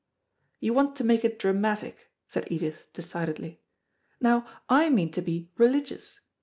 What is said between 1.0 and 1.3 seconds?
make